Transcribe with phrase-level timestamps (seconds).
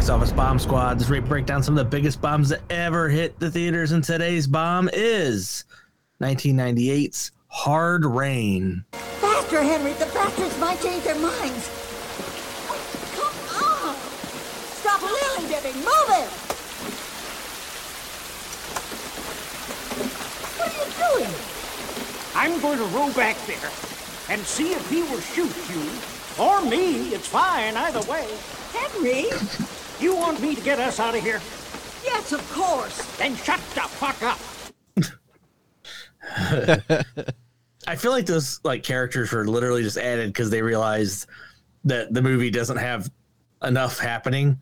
[0.00, 0.98] Box Office Bomb Squad.
[0.98, 4.02] This rate break down some of the biggest bombs that ever hit the theaters, and
[4.02, 5.66] today's bomb is
[6.22, 8.82] 1998's Hard Rain.
[8.92, 9.92] Faster, Henry.
[9.92, 11.68] The bastards might change their minds.
[13.14, 13.94] Come on.
[14.72, 15.76] Stop lily dipping.
[15.76, 16.30] Move it.
[20.56, 20.88] What are you
[21.18, 21.34] doing?
[22.34, 23.70] I'm going to row back there
[24.30, 27.12] and see if he will shoot you or me.
[27.12, 28.26] It's fine either way.
[28.72, 29.26] Henry?
[30.00, 31.40] You want me to get us out of here?
[32.04, 33.16] Yes, of course.
[33.16, 34.38] Then shut the fuck up.
[37.86, 41.26] I feel like those like characters were literally just added because they realized
[41.84, 43.10] that the movie doesn't have
[43.62, 44.58] enough happening,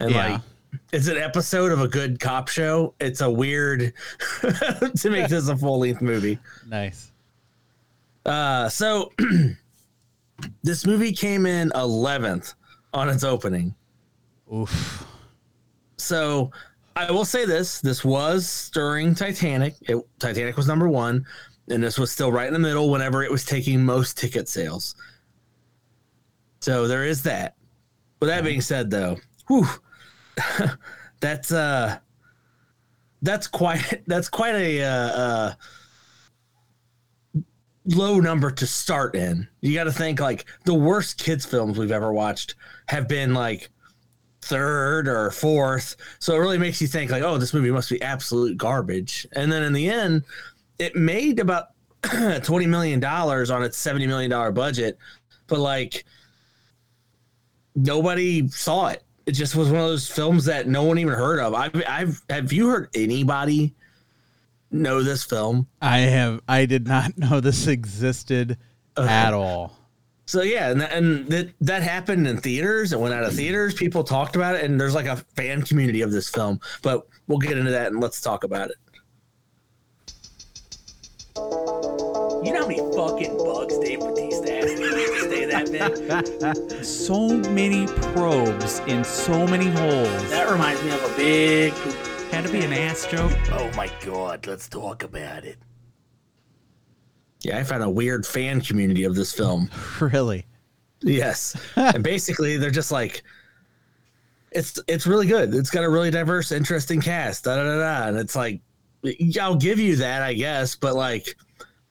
[0.00, 0.32] and Yeah.
[0.32, 0.40] like
[0.92, 2.94] it's an episode of a good cop show.
[3.00, 3.92] It's a weird
[4.40, 6.38] to make this a full length movie.
[6.68, 7.12] Nice.
[8.26, 9.12] Uh, so
[10.62, 12.54] this movie came in 11th
[12.92, 13.74] on its opening.
[14.52, 15.06] Oof.
[15.96, 16.50] So
[16.96, 19.74] I will say this: this was during Titanic.
[19.82, 21.26] It, Titanic was number one,
[21.68, 24.94] and this was still right in the middle whenever it was taking most ticket sales.
[26.60, 27.56] So there is that.
[28.20, 29.66] With that being said, though, whew,
[31.20, 31.98] that's uh,
[33.22, 35.54] that's quite that's quite a uh, uh,
[37.86, 39.48] low number to start in.
[39.60, 42.54] You got to think like the worst kids films we've ever watched
[42.86, 43.70] have been like
[44.44, 45.96] third or fourth.
[46.18, 49.26] So it really makes you think like, oh, this movie must be absolute garbage.
[49.32, 50.24] And then in the end,
[50.78, 51.68] it made about
[52.42, 54.98] twenty million dollars on its seventy million dollar budget,
[55.46, 56.04] but like
[57.74, 59.02] nobody saw it.
[59.26, 61.54] It just was one of those films that no one even heard of.
[61.54, 63.74] I've, I've have you heard anybody
[64.70, 65.66] know this film?
[65.80, 66.40] I have.
[66.46, 68.58] I did not know this existed
[68.96, 69.76] at all.
[70.26, 72.92] So yeah, and, and that that happened in theaters.
[72.92, 73.74] It went out of theaters.
[73.74, 76.60] People talked about it, and there's like a fan community of this film.
[76.82, 78.76] But we'll get into that and let's talk about it.
[81.36, 86.84] You know how many fucking bugs Dave Batista has to stay that big?
[86.84, 90.30] So many probes in so many holes.
[90.30, 91.72] That reminds me of a big.
[92.30, 93.32] Had to be an ass joke.
[93.52, 95.58] Oh my god, let's talk about it.
[97.44, 99.70] Yeah, I found a weird fan community of this film.
[100.00, 100.46] Really?
[101.00, 101.54] Yes.
[101.76, 103.22] and basically they're just like
[104.52, 105.54] it's it's really good.
[105.54, 107.44] It's got a really diverse, interesting cast.
[107.44, 108.08] Da da da da.
[108.08, 108.60] And it's like
[109.40, 111.36] I'll give you that, I guess, but like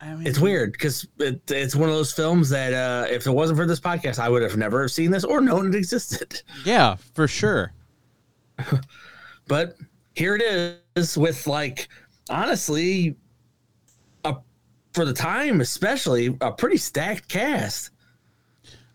[0.02, 3.32] I mean, it's weird because it, it's one of those films that uh, if it
[3.32, 6.42] wasn't for this podcast, I would have never seen this or known it existed.
[6.66, 7.74] Yeah, for sure.
[9.48, 9.76] But
[10.16, 11.88] here it is with like
[12.30, 13.16] honestly,
[14.94, 17.90] for the time especially a pretty stacked cast.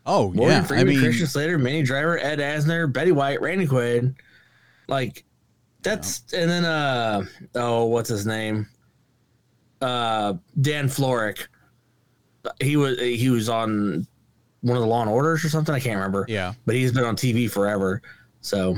[0.06, 0.60] Oh Morgan yeah.
[0.60, 4.14] I Freeman, mean, Christian Slater, Minnie Driver, Ed Asner, Betty White, Randy Quaid.
[4.88, 5.24] Like
[5.82, 8.66] that's and then uh oh what's his name?
[9.80, 11.46] Uh Dan Florek.
[12.60, 14.06] He was he was on
[14.62, 15.74] one of the Law and Orders or something.
[15.74, 16.24] I can't remember.
[16.28, 16.54] yeah.
[16.66, 18.02] But he's been on TV forever.
[18.40, 18.76] So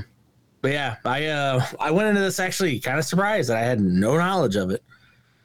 [0.62, 3.80] but yeah, I uh I went into this actually kind of surprised that I had
[3.80, 4.82] no knowledge of it.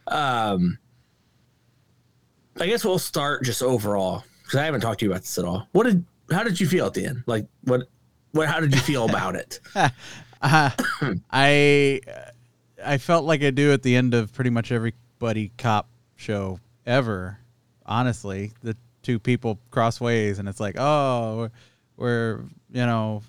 [0.07, 0.77] Um
[2.59, 5.45] I guess we'll start just overall because I haven't talked to you about this at
[5.45, 5.67] all.
[5.71, 7.23] What did how did you feel at the end?
[7.25, 7.87] Like what
[8.31, 9.59] what how did you feel about it?
[10.41, 10.69] Uh,
[11.31, 12.01] I
[12.85, 16.59] I felt like I do at the end of pretty much every buddy cop show
[16.85, 17.39] ever.
[17.85, 21.51] Honestly, the two people cross ways, and it's like, oh, we're,
[21.97, 22.39] we're
[22.71, 23.23] you know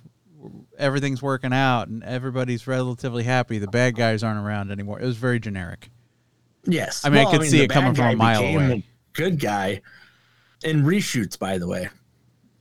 [0.79, 3.59] everything's working out, and everybody's relatively happy.
[3.59, 5.01] The bad guys aren't around anymore.
[5.01, 5.89] It was very generic.
[6.65, 7.05] Yes.
[7.05, 8.67] I mean, I could see it coming from a mile away.
[8.67, 8.83] the
[9.17, 9.81] Good guy
[10.63, 11.89] in reshoots, by the way.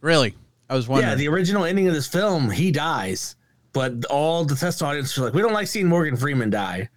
[0.02, 0.36] Really,
[0.70, 1.10] I was wondering.
[1.12, 3.36] Yeah, the original ending of this film, he dies,
[3.74, 6.90] but all the test audience are like, we don't like seeing Morgan Freeman die.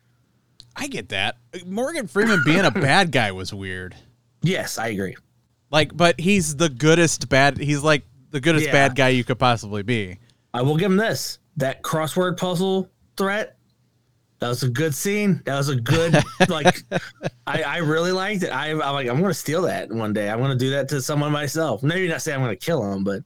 [0.77, 1.37] I get that.
[1.67, 3.97] Morgan Freeman being a bad guy was weird.
[4.43, 5.17] Yes, I agree.
[5.71, 7.59] Like, but he's the goodest bad.
[7.59, 8.73] He's like the goodest Yeah.
[8.73, 10.19] bad guy you could possibly be.
[10.55, 11.41] I will give him this.
[11.57, 13.57] That crossword puzzle threat.
[14.41, 15.43] That was a good scene.
[15.45, 16.83] That was a good like.
[17.47, 18.51] I, I really liked it.
[18.51, 20.31] I, I'm like I'm gonna steal that one day.
[20.31, 21.83] I'm gonna do that to someone myself.
[21.83, 23.23] Maybe not say I'm gonna kill him, but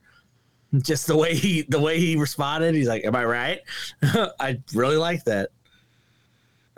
[0.80, 2.74] just the way he the way he responded.
[2.74, 3.60] He's like, "Am I right?"
[4.02, 5.50] I really like that.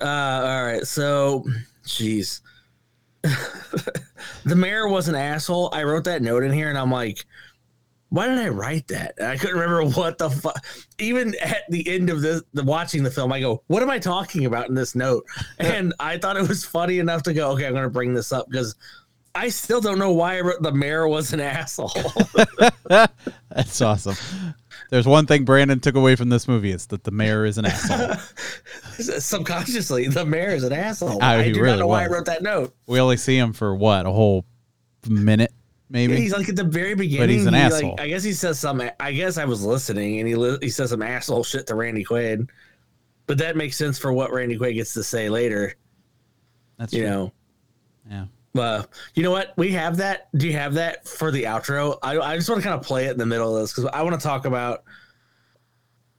[0.00, 1.44] Uh, all right, so,
[1.86, 2.40] jeez,
[3.22, 5.70] the mayor was an asshole.
[5.72, 7.24] I wrote that note in here, and I'm like,
[8.14, 9.14] why did I write that?
[9.18, 10.64] And I couldn't remember what the fuck.
[11.00, 13.98] Even at the end of this, the watching the film, I go, "What am I
[13.98, 15.26] talking about in this note?"
[15.58, 18.30] And I thought it was funny enough to go, "Okay, I'm going to bring this
[18.30, 18.76] up because
[19.34, 21.90] I still don't know why I wrote the mayor was an asshole."
[23.50, 24.14] That's awesome.
[24.90, 27.64] there's one thing Brandon took away from this movie is that the mayor is an
[27.64, 28.14] asshole.
[28.98, 31.18] Subconsciously, the mayor is an asshole.
[31.20, 32.74] Ah, I do really not know why I wrote that note.
[32.86, 34.44] we only see him for what a whole
[35.08, 35.52] minute,
[35.90, 36.16] maybe.
[36.16, 37.22] He's like at the very beginning.
[37.22, 37.90] But he's an he, asshole.
[37.92, 38.82] Like, I guess he says some.
[39.00, 42.04] I guess I was listening, and he li- he says some asshole shit to Randy
[42.04, 42.48] Quaid.
[43.26, 45.74] But that makes sense for what Randy Quaid gets to say later.
[46.78, 47.10] That's You true.
[47.10, 47.32] know.
[48.10, 48.24] Yeah.
[48.56, 48.84] Uh,
[49.14, 49.52] you know what?
[49.56, 50.28] We have that.
[50.36, 51.98] Do you have that for the outro?
[52.02, 53.90] I, I just want to kind of play it in the middle of this because
[53.92, 54.84] I want to talk about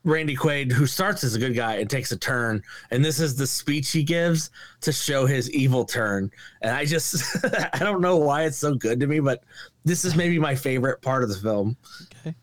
[0.05, 2.61] Randy Quaid, who starts as a good guy and takes a turn.
[2.91, 6.31] And this is the speech he gives to show his evil turn.
[6.61, 7.43] And I just,
[7.73, 9.43] I don't know why it's so good to me, but
[9.83, 11.75] this is maybe my favorite part of the film.
[12.21, 12.35] Okay.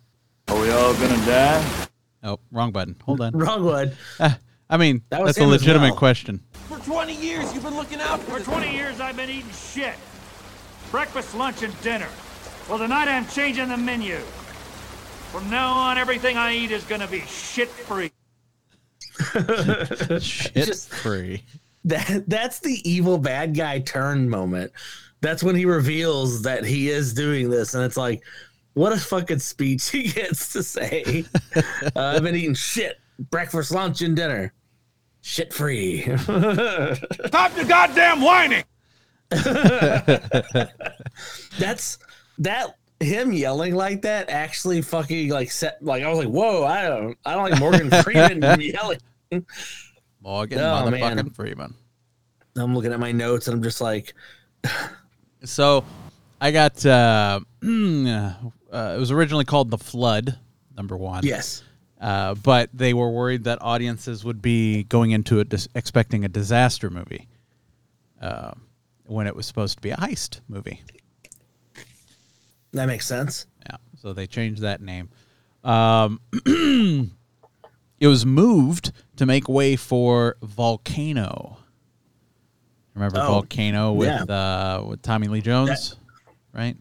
[0.49, 1.87] Are we all gonna die?
[2.25, 2.97] Oh, wrong button.
[3.05, 3.33] Hold on.
[3.37, 3.93] Wrong one.
[4.21, 4.39] Ah,
[4.69, 5.99] I mean, That that's a legitimate well.
[5.99, 6.41] question.
[6.69, 9.95] For 20 years, you've been looking out for For 20 years, I've been eating shit.
[10.91, 12.09] Breakfast, lunch, and dinner.
[12.69, 14.21] Well, tonight I'm changing the menu.
[15.33, 18.13] From now on, everything I eat is gonna be shit free.
[20.21, 21.43] Shit Just- free.
[21.85, 24.73] That that's the evil bad guy turn moment.
[25.23, 28.23] That's when he reveals that he is doing this, and it's like,
[28.75, 31.25] what a fucking speech he gets to say.
[31.57, 31.61] uh,
[31.97, 33.01] I've been eating shit,
[33.31, 34.53] breakfast, lunch, and dinner,
[35.23, 36.03] shit free.
[36.19, 38.65] Stop your goddamn whining!
[41.59, 41.99] that's
[42.39, 46.89] that him yelling like that actually fucking like set like I was like, whoa, I
[46.89, 48.99] don't I don't like Morgan Freeman yelling.
[50.21, 51.31] Morgan Oh, motherfucking man.
[51.31, 51.75] Freeman.
[52.57, 54.15] I'm looking at my notes and I'm just like,
[55.45, 55.85] So,
[56.41, 56.85] I got.
[56.87, 60.39] Uh, uh, it was originally called The Flood,
[60.77, 61.25] number one.
[61.25, 61.63] yes.
[62.01, 66.29] Uh, but they were worried that audiences would be going into it dis- expecting a
[66.29, 67.29] disaster movie
[68.21, 68.51] uh,
[69.07, 70.83] when it was supposed to be a heist movie.
[72.73, 73.47] That makes sense.
[73.67, 75.11] Yeah, so they changed that name.
[75.65, 76.21] Um,
[78.01, 81.59] it was moved to make way for Volcano.
[82.95, 84.25] Remember Oh, Volcano with yeah.
[84.79, 85.97] uh, with Tommy Lee Jones,
[86.53, 86.77] right?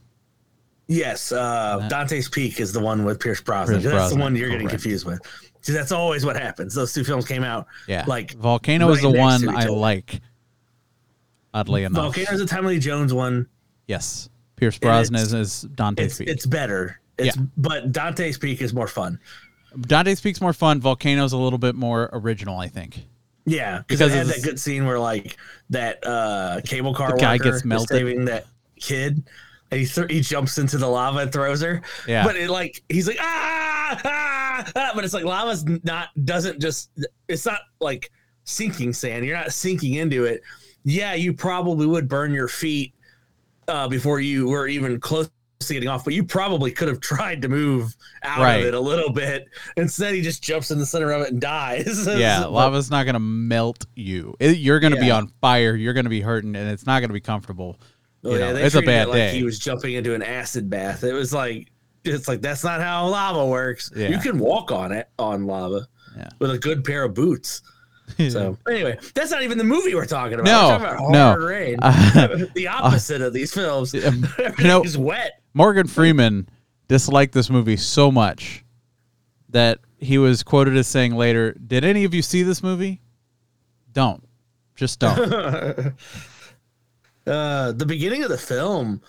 [0.87, 3.81] Yes, uh, Dante's Peak is the one with Pierce Brosnan.
[3.81, 5.21] Pierce that's the one you're getting confused with.
[5.61, 6.73] See, that's always what happens.
[6.73, 7.67] Those two films came out.
[7.87, 10.19] Yeah, like Volcano is the one I like.
[11.53, 13.47] Oddly enough, Volcano's a Tommy Lee Jones one.
[13.87, 14.29] yes,
[14.61, 16.29] Pierce Brosnan is, is Dante's It's Peak.
[16.29, 16.99] it's better.
[17.17, 17.43] It's, Yeah.
[17.57, 19.19] but Dante's Peak is more fun.
[19.81, 20.79] Dante's Peak's more fun.
[20.79, 23.05] Volcano's a little bit more original, I think.
[23.45, 25.35] Yeah, because it had that good scene where like
[25.71, 27.89] that uh, cable car The guy gets melted.
[27.89, 28.45] saving that
[28.79, 29.23] kid,
[29.71, 31.81] and he th- he jumps into the lava and throws her.
[32.07, 32.23] Yeah.
[32.23, 36.91] but it like he's like ah, ah, ah but it's like lava's not doesn't just
[37.27, 38.11] it's not like
[38.43, 39.25] sinking sand.
[39.25, 40.43] You're not sinking into it.
[40.83, 42.93] Yeah, you probably would burn your feet
[43.67, 45.29] uh, before you were even close
[45.59, 48.61] to getting off, but you probably could have tried to move out Right.
[48.61, 49.47] of it a little bit.
[49.77, 52.07] Instead, he just jumps in the center of it and dies.
[52.07, 54.35] Yeah, lava's not going to melt you.
[54.39, 55.75] It, you're going to be on fire.
[55.75, 57.79] You're going to be hurting, and it's not going to be comfortable.
[58.23, 59.31] Oh, yeah, know, it's a bad it like day.
[59.37, 61.03] He was jumping into an acid bath.
[61.03, 61.71] It was like
[62.03, 63.91] it's like that's not how lava works.
[63.95, 64.09] Yeah.
[64.09, 65.87] You can walk on it on lava
[66.17, 66.29] Yeah.
[66.39, 67.61] with a good pair of boots.
[68.31, 70.45] So anyway, that's not even the movie we're talking about.
[70.45, 71.45] No, talking about no.
[71.45, 71.77] rain.
[71.81, 73.93] Uh, the opposite of these films.
[73.93, 75.41] Everything you know- is wet.
[75.53, 76.47] Morgan Freeman
[76.87, 78.63] disliked this movie so much
[79.49, 83.01] that he was quoted as saying later, "Did any of you see this movie?
[83.91, 84.23] Don't,
[84.75, 85.93] just don't."
[87.27, 88.99] Uh, the beginning of the film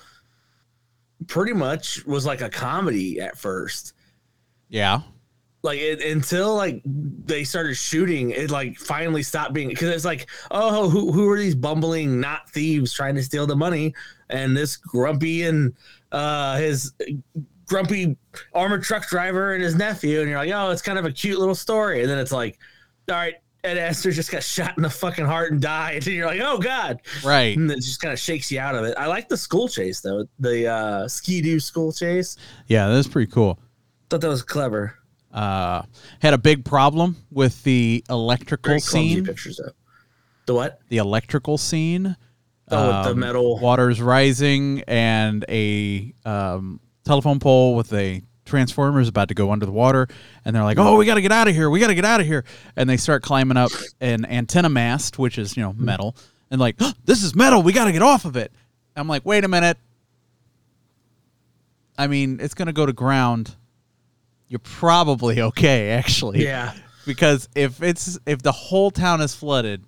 [1.28, 3.94] pretty much was like a comedy at first.
[4.68, 5.00] yeah,
[5.62, 10.28] like it, until like they started shooting it like finally stopped being because it's like
[10.50, 13.94] oh who, who are these bumbling not thieves trying to steal the money?
[14.28, 15.74] And this grumpy and
[16.10, 16.92] uh his
[17.66, 18.16] grumpy
[18.52, 21.38] armored truck driver and his nephew and you're like oh it's kind of a cute
[21.38, 22.00] little story.
[22.00, 22.58] And then it's like
[23.08, 26.08] all right Ed Asner just got shot in the fucking heart and died.
[26.08, 27.00] And you're like oh god.
[27.24, 27.56] Right.
[27.56, 28.96] and it just kind of shakes you out of it.
[28.98, 32.36] I like the school chase though the uh ski-doo school chase.
[32.66, 33.60] Yeah, that's pretty cool.
[34.10, 34.98] thought that was clever
[35.32, 35.82] Uh,
[36.20, 39.24] had a big problem with the electrical scene.
[39.24, 39.72] pictures though
[40.46, 42.16] the what The electrical scene.
[42.70, 43.58] Oh, with the Um, metal.
[43.58, 49.66] Water's rising, and a um, telephone pole with a transformer is about to go under
[49.66, 50.08] the water.
[50.44, 51.70] And they're like, "Oh, we got to get out of here!
[51.70, 52.44] We got to get out of here!"
[52.76, 53.70] And they start climbing up
[54.00, 56.16] an antenna mast, which is you know metal,
[56.50, 57.62] and like, "Oh, "This is metal!
[57.62, 58.52] We got to get off of it!"
[58.96, 59.78] I'm like, "Wait a minute!
[61.98, 63.54] I mean, it's gonna go to ground.
[64.52, 66.74] You're probably okay, actually." Yeah.
[67.06, 69.82] because if it's if the whole town is flooded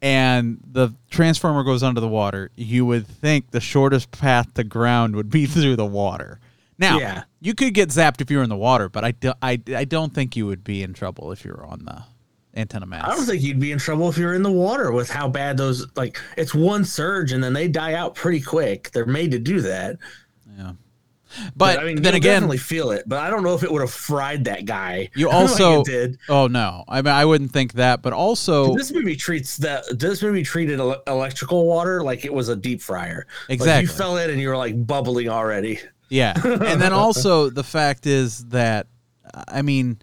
[0.00, 5.14] and the transformer goes under the water, you would think the shortest path to ground
[5.16, 6.40] would be through the water.
[6.78, 7.22] Now, Yeah.
[7.40, 9.84] you could get zapped if you were in the water, but I, do, I, I
[9.84, 12.02] don't think you would be in trouble if you were on the
[12.54, 13.06] antenna mast.
[13.08, 15.56] I don't think you'd be in trouble if you're in the water with how bad
[15.56, 18.90] those like it's one surge and then they die out pretty quick.
[18.90, 19.98] They're made to do that.
[20.58, 20.72] yeah.
[21.56, 23.08] But, I mean, then again, definitely feel it.
[23.08, 25.10] But I don't know if it would have fried that guy.
[25.16, 26.18] you like also did.
[26.28, 29.84] oh no, I mean I wouldn't think that, but also This movie treats that.
[29.98, 33.26] This movie treated electrical water like it was a deep fryer.
[33.48, 33.90] Like Exactly.
[33.90, 35.80] you fell in and you were like bubbling already.
[36.08, 36.34] Yeah.
[36.44, 38.86] And then also the fact is that
[39.48, 39.98] I mean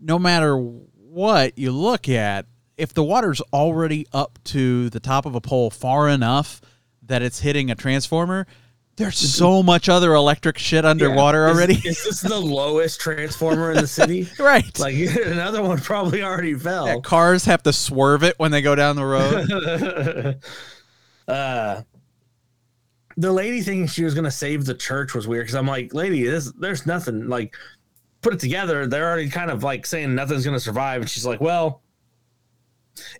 [0.00, 5.34] no matter what you look at, if the water's already up to the top of
[5.34, 6.60] a pole far enough
[7.02, 8.46] that it's hitting a transformer,
[8.96, 11.74] there's so much other electric shit underwater Is- already.
[11.74, 14.28] Is, this the lowest transformer in the city?
[14.38, 14.78] right.
[14.78, 14.94] Like
[15.26, 16.86] another one probably already fell.
[16.86, 20.42] Yeah, cars have to swerve it when they go down the road.
[21.28, 21.82] uh
[23.16, 26.24] the lady thinking she was gonna save the church was weird because I'm like, lady,
[26.24, 27.54] this there's nothing like
[28.22, 28.86] put it together.
[28.86, 31.81] They're already kind of like saying nothing's gonna survive, and she's like, well,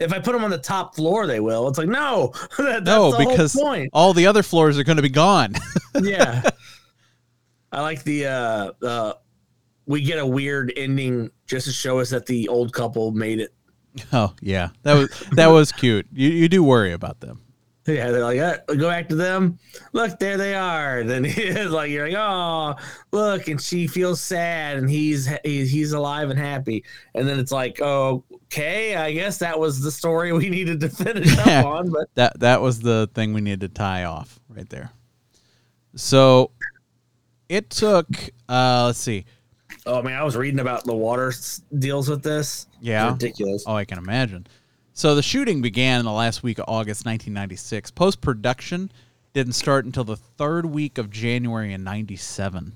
[0.01, 1.69] if I put them on the top floor, they will.
[1.69, 3.91] It's like no, that, that's no, because point.
[3.93, 5.55] all the other floors are going to be gone.
[6.03, 6.43] yeah,
[7.71, 9.13] I like the uh uh
[9.87, 13.55] we get a weird ending just to show us that the old couple made it.
[14.13, 14.71] oh, yeah.
[14.85, 16.07] That was that was cute.
[16.13, 17.43] You you do worry about them.
[17.85, 19.59] Yeah, they're like, uh, go back to them.
[19.93, 21.03] Look, there they are.
[21.05, 22.77] Then it's like you're like, oh,
[23.11, 26.85] look, and she feels sad, and he's he's he's alive and happy.
[27.15, 30.89] And then it's like, oh, okay, I guess that was the story we needed to
[30.89, 31.91] finish up on.
[31.91, 34.91] But That that was the thing we needed to tie off right there.
[35.97, 36.53] So
[37.49, 38.07] it took
[38.49, 39.25] uh let's see.
[39.87, 42.67] oh man, I was reading about the water s- deals with this.
[42.79, 43.11] It's Yeah.
[43.13, 43.65] ridiculous.
[43.67, 44.47] Oh, I can imagine.
[44.95, 47.91] So the shooting began in the last week of August 1996.
[47.93, 48.91] Post production
[49.33, 52.75] didn't start until the third week of January in 97.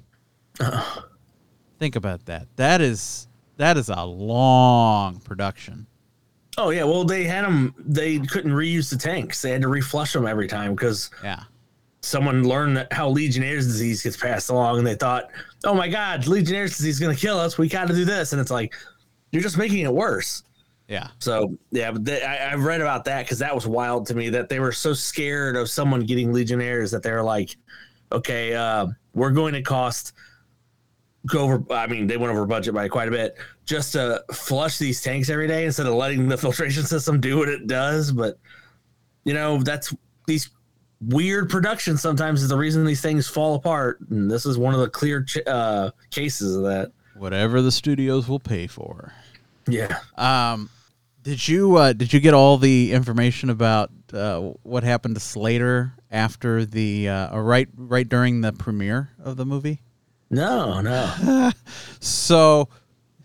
[1.78, 2.46] Think about that.
[2.56, 5.86] That is that is a long production.
[6.58, 7.74] Oh yeah, well they had them.
[7.78, 9.42] They couldn't reuse the tanks.
[9.42, 11.42] They had to reflush them every time because Yeah.
[12.00, 15.28] someone learned that how Legionnaire's disease gets passed along, and they thought,
[15.64, 17.58] "Oh my God, Legionnaire's disease is going to kill us.
[17.58, 18.72] We got to do this." And it's like,
[19.32, 20.42] you're just making it worse.
[20.88, 21.08] Yeah.
[21.18, 24.28] So yeah, but they, I, I've read about that because that was wild to me
[24.30, 27.56] that they were so scared of someone getting Legionnaires that they're like,
[28.12, 30.12] "Okay, uh, we're going to cost."
[31.26, 31.64] Go over.
[31.72, 35.28] I mean, they went over budget by quite a bit just to flush these tanks
[35.28, 38.12] every day instead of letting the filtration system do what it does.
[38.12, 38.38] But
[39.24, 39.92] you know, that's
[40.28, 40.50] these
[41.00, 43.98] weird productions sometimes is the reason these things fall apart.
[44.08, 46.92] And this is one of the clear ch- uh, cases of that.
[47.16, 49.12] Whatever the studios will pay for.
[49.68, 49.98] Yeah.
[50.16, 50.70] Um,
[51.26, 55.92] did you uh, did you get all the information about uh, what happened to Slater
[56.08, 59.80] after the uh, or right right during the premiere of the movie?
[60.30, 61.50] No, no.
[62.00, 62.68] So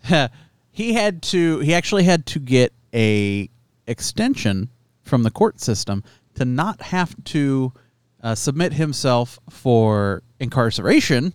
[0.72, 3.48] he had to he actually had to get a
[3.86, 4.68] extension
[5.02, 6.02] from the court system
[6.34, 7.72] to not have to
[8.20, 11.34] uh, submit himself for incarceration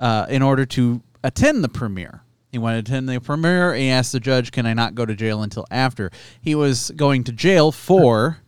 [0.00, 2.24] uh, in order to attend the premiere.
[2.58, 3.72] He wanted to attend the premiere.
[3.72, 6.10] And he asked the judge, "Can I not go to jail until after?"
[6.40, 8.38] He was going to jail for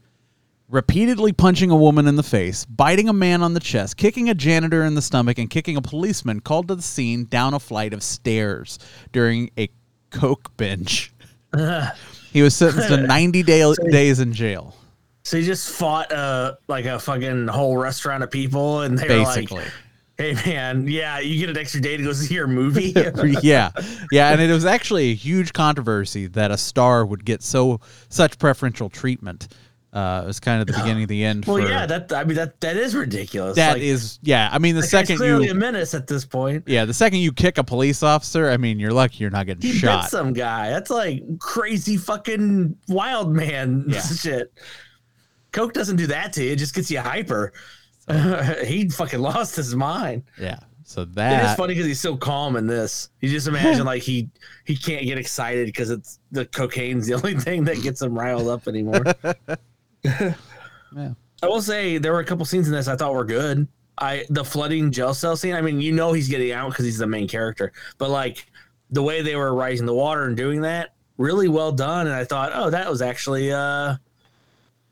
[0.69, 4.35] repeatedly punching a woman in the face, biting a man on the chest, kicking a
[4.35, 7.93] janitor in the stomach, and kicking a policeman called to the scene down a flight
[7.93, 8.79] of stairs
[9.13, 9.69] during a
[10.11, 11.13] coke binge.
[12.33, 14.75] he was sentenced to 90 day- days in jail.
[15.23, 19.25] So he just fought uh like a fucking whole restaurant of people, and they were
[19.25, 19.51] like,
[20.21, 22.93] "Hey man, yeah, you get an extra day to go see your movie."
[23.43, 23.71] yeah,
[24.13, 28.39] yeah, and it was actually a huge controversy that a star would get so such
[28.39, 29.49] preferential treatment.
[29.93, 31.45] Uh, it was kind of the beginning of the end.
[31.47, 33.57] well, for, yeah, that I mean that that is ridiculous.
[33.57, 34.49] that Like, is yeah.
[34.53, 36.63] I mean, the second clearly you a menace at this point.
[36.69, 39.63] yeah, the second you kick a police officer, I mean, you're lucky you're not getting
[39.63, 40.09] He shot.
[40.09, 40.69] some guy.
[40.71, 44.01] That's like crazy fucking wild man Yeah.
[44.17, 44.53] shit.
[45.51, 47.53] Coke doesn't do that to you; it just gets you hyper.
[48.65, 50.25] he fucking lost his mind.
[50.39, 53.11] Yeah, so that It is funny because he's so calm in this.
[53.21, 54.29] You just imagine like he
[54.65, 58.49] he can't get excited because it's the cocaine's the only thing that gets him riled
[58.49, 59.05] up anymore.
[60.97, 61.13] Yeah.
[61.43, 63.69] I will say there were a couple scenes in this I thought were good.
[63.99, 65.55] I the flooding jail cell scene.
[65.55, 68.47] I mean, you know he's getting out because he's the main character, but like
[68.91, 72.07] the way they were rising the water and doing that, really well done.
[72.07, 73.97] And I thought, oh, that was actually uh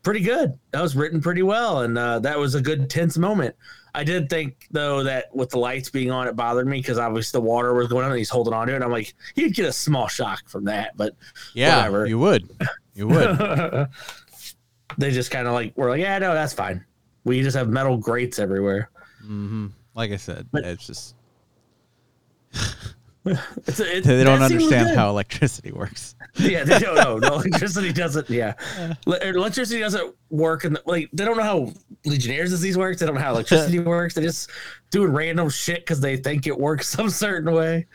[0.03, 0.57] pretty good.
[0.71, 3.55] That was written pretty well, and uh, that was a good tense moment.
[3.95, 7.39] I did think though that with the lights being on, it bothered me because obviously
[7.39, 8.83] the water was going on and he's holding on to it.
[8.83, 11.15] I'm like, you'd get a small shock from that, but
[11.53, 12.05] yeah, whatever.
[12.05, 12.49] you would,
[12.93, 13.37] you would.
[14.97, 16.85] they just kind of like were like, yeah, no, that's fine.
[17.23, 18.89] We just have metal grates everywhere.
[19.95, 21.15] Like I said, But- it's just
[23.25, 26.15] It's, it, they don't that scene was understand how electricity works.
[26.37, 27.17] Yeah, they don't know.
[27.17, 28.29] No, electricity doesn't.
[28.29, 28.53] Yeah,
[29.07, 31.73] Le- electricity doesn't work, and like they don't know how
[32.05, 32.99] Legionnaire's disease works.
[32.99, 34.13] They don't know how electricity works.
[34.13, 34.49] They're just
[34.91, 37.87] doing random shit because they think it works some certain way.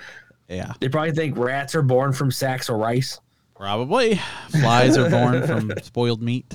[0.49, 3.19] Yeah, They probably think rats are born from sacks of rice.
[3.55, 6.53] probably flies are born from spoiled meat.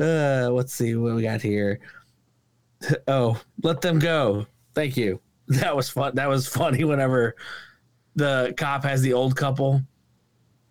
[0.00, 1.78] Uh, let's see what we got here.
[3.06, 4.46] Oh, let them go.
[4.74, 5.20] Thank you.
[5.48, 6.14] That was fun.
[6.14, 6.84] That was funny.
[6.84, 7.36] Whenever
[8.14, 9.82] the cop has the old couple,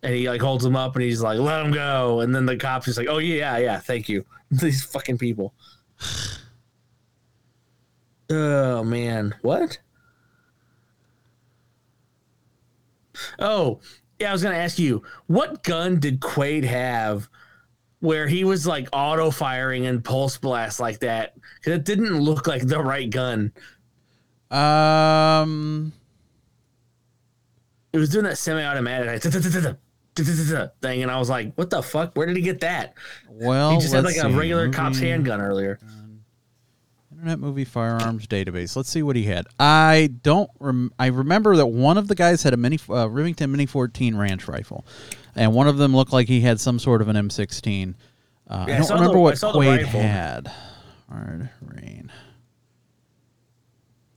[0.01, 2.58] and he like holds them up, and he's like, "Let them go," and then the
[2.58, 5.54] cop's just like, "Oh yeah, yeah, thank you." These fucking people.
[8.34, 9.78] Oh man, what?
[13.40, 13.80] Oh,
[14.20, 17.28] yeah, I was gonna ask you, what gun did Quaid have
[18.00, 21.36] where he was like auto firing and pulse blast like that?
[21.56, 23.51] Because it didn't look like the right gun.
[24.51, 25.93] Um,
[27.93, 29.22] It was doing that semi-automatic
[30.81, 32.15] thing, and I was like, "What the fuck?
[32.15, 32.93] Where did he get that?"
[33.29, 34.34] well, He just had like a see.
[34.34, 35.79] regular cop's handgun earlier.
[37.12, 38.75] Internet Movie Firearms Database.
[38.75, 39.46] Let's see what he had.
[39.60, 40.50] I don't.
[40.60, 44.15] Rem- I remember that one of the guys had a mini uh, Remington Mini 14
[44.15, 44.86] ranch rifle,
[45.36, 47.93] and one of them looked like he had some sort of an M16.
[48.50, 50.51] Uh, Yeah, I I don't saw remember the- what Quaid had.
[51.10, 52.12] Hard rain.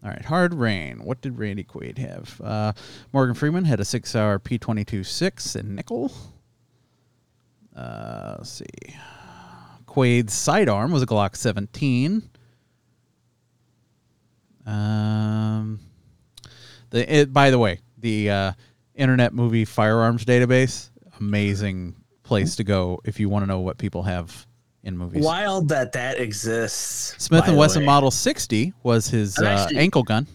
[0.05, 1.03] All right, hard rain.
[1.03, 2.39] What did Randy Quaid have?
[2.43, 2.73] Uh,
[3.15, 6.13] Morgan Freeman had a Sig Sauer P22-6 in nickel.
[7.75, 8.67] Uh, let's see.
[9.87, 12.23] Quaid's sidearm was a Glock 17.
[14.67, 15.81] Um,
[16.91, 18.53] the it, by the way, the uh,
[18.95, 24.03] Internet Movie Firearms Database, amazing place to go if you want to know what people
[24.03, 24.47] have
[24.85, 25.25] in movies.
[25.25, 27.14] Wild that that exists.
[27.23, 27.87] Smith and Wesson way.
[27.87, 30.27] Model 60 was his uh, actually- ankle gun.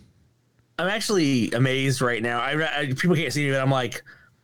[0.77, 2.39] I'm actually amazed right now.
[2.39, 4.01] I, I people can't see me, but I'm like,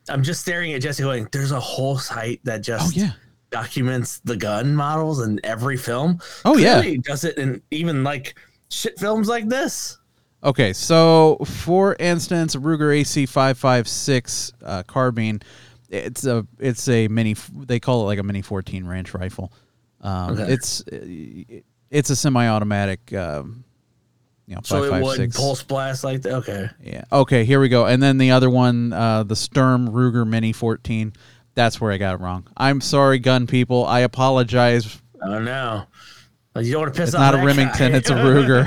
[0.10, 1.28] I'm just staring at Jesse going.
[1.32, 3.12] There's a whole site that just Oh yeah.
[3.52, 6.20] documents the gun models in every film.
[6.44, 6.82] Oh, yeah.
[6.82, 8.38] Clearly does it in even like
[8.70, 9.98] shit films like this.
[10.44, 15.42] Okay, so for instance, Ruger AC five five six uh, carbine,
[15.90, 17.36] it's a it's a mini.
[17.56, 19.54] They call it like a mini fourteen ranch rifle.
[20.06, 20.54] Um, Okay.
[20.54, 20.84] It's
[21.92, 23.14] it's a semi-automatic.
[23.14, 23.64] Um,
[24.48, 25.38] you know, So five it would six.
[25.38, 26.34] pulse blast like that.
[26.36, 26.70] Okay.
[26.84, 27.04] Yeah.
[27.12, 27.46] Okay.
[27.46, 27.86] Here we go.
[27.88, 31.14] And then the other one, uh, the Sturm Ruger Mini fourteen.
[31.56, 32.46] That's where I got it wrong.
[32.58, 33.86] I'm sorry, gun people.
[33.86, 35.02] I apologize.
[35.24, 35.86] Oh no.
[36.58, 37.92] You don't want to piss It's off not a Remington.
[37.92, 37.98] guy.
[37.98, 38.66] It's a Ruger.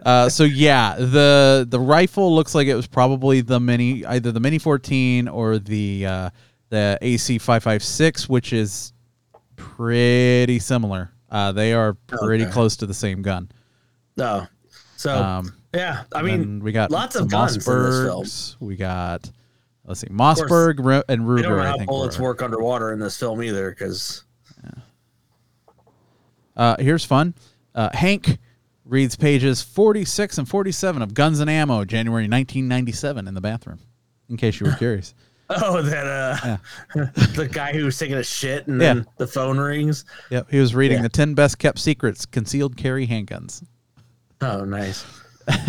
[0.06, 4.40] uh, so yeah, the the rifle looks like it was probably the mini, either the
[4.40, 6.30] Mini 14 or the uh,
[6.70, 8.92] the AC 556, which is
[9.58, 11.10] pretty similar.
[11.30, 12.52] Uh, they are pretty Okay.
[12.52, 13.50] close to the same gun.
[14.16, 14.46] no.
[14.96, 17.78] So Um, yeah, I mean, we got lots of guns in this film.
[18.24, 18.56] Mossbergs.
[18.58, 19.30] We got
[19.84, 21.78] let's see, Mossberg Ru- and We don't know Ruger.
[21.78, 24.24] How bullets work underwater in this film either, because
[26.56, 27.34] Uh, here's fun.
[27.74, 28.38] Uh, Hank
[28.84, 33.78] reads pages 46 and 47 of Guns and Ammo, January 1997, in the bathroom.
[34.28, 35.14] In case you were curious.
[35.50, 36.56] Oh, that uh,
[37.34, 38.94] the guy who was taking a shit and Yeah.
[38.94, 40.04] then the phone rings.
[40.30, 41.02] Yep, he was reading Yeah.
[41.04, 43.62] the 10 best kept secrets concealed carry handguns.
[44.40, 45.04] Oh, nice.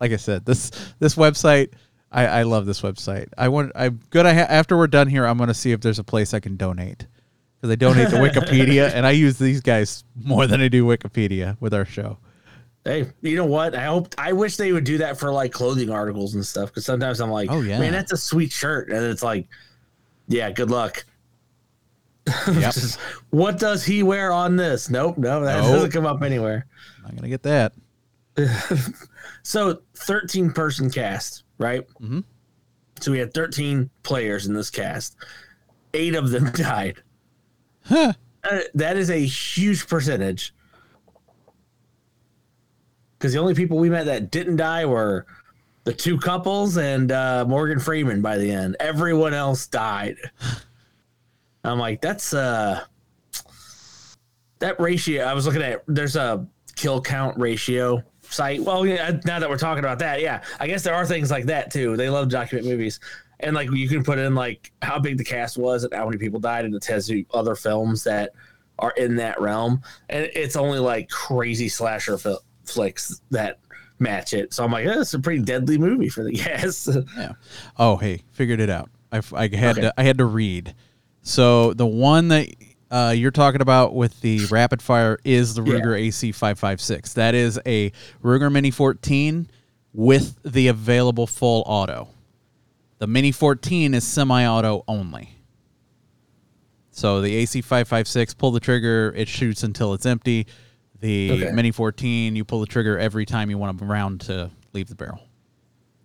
[0.00, 1.72] like I said, this this website,
[2.10, 3.28] I, I love this website.
[3.38, 3.72] I want.
[3.74, 4.26] I'm good.
[4.26, 6.40] I ha- after we're done here, I'm going to see if there's a place I
[6.40, 7.06] can donate
[7.56, 11.56] because I donate to Wikipedia, and I use these guys more than I do Wikipedia
[11.60, 12.18] with our show.
[12.84, 13.74] Hey, you know what?
[13.76, 16.70] I hope I wish they would do that for like clothing articles and stuff.
[16.70, 17.78] Because sometimes I'm like, Oh, yeah.
[17.78, 19.46] man, that's a sweet shirt, and it's like,
[20.28, 21.04] yeah, good luck.
[22.46, 22.74] Yep.
[22.74, 22.98] Just,
[23.30, 24.88] what does he wear on this?
[24.90, 25.72] Nope, no, that Nope.
[25.72, 26.66] doesn't come up anywhere.
[27.02, 27.72] Not going to get that.
[29.44, 31.84] So 13 person cast, right?
[32.00, 32.22] Mhm.
[33.00, 35.16] So we had 13 players in this cast.
[35.94, 37.02] Eight of them died.
[37.84, 38.12] Huh.
[38.44, 40.54] Uh, that is a huge percentage.
[43.22, 45.26] Because the only people we met that didn't die were
[45.84, 48.74] the two couples and uh, Morgan Freeman by the end.
[48.80, 50.16] Everyone else died.
[51.62, 52.82] I'm like, that's uh
[54.58, 55.22] that ratio.
[55.22, 58.60] I was looking at there's a kill count ratio site.
[58.60, 61.44] Well, yeah, now that we're talking about that, yeah, I guess there are things like
[61.44, 61.96] that too.
[61.96, 62.98] They love document movies.
[63.38, 66.18] And like you can put in like how big the cast was and how many
[66.18, 68.32] people died, and it tells you other films that
[68.80, 69.80] are in that realm.
[70.08, 72.42] And it's only like crazy slasher fil-
[73.30, 73.58] that
[73.98, 74.52] match it.
[74.52, 76.88] So I'm like, it's a pretty deadly movie for the gas.
[77.16, 77.32] Yeah.
[77.78, 78.90] Oh, hey, figured it out.
[79.12, 79.80] I, I had Okay.
[79.82, 80.74] to I had to read.
[81.22, 82.48] So the one that
[82.90, 85.74] Uh, you're talking about with the rapid fire is the Yeah.
[85.80, 87.14] Ruger AC 556.
[87.14, 87.90] That is a
[88.22, 89.48] Ruger Mini 14
[89.94, 92.08] with the available full auto.
[92.98, 95.30] The Mini 14 is semi-auto only.
[96.90, 100.46] So the AC 556, pull the trigger, it shoots until it's empty.
[101.02, 101.50] The Okay.
[101.52, 104.94] Mini 14, you pull the trigger every time you want a round to leave the
[104.94, 105.20] barrel.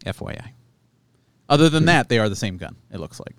[0.05, 0.49] FYI.
[1.49, 2.75] Other than that, they are the same gun.
[2.91, 3.35] It looks like.